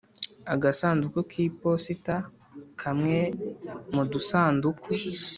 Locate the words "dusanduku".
4.11-4.89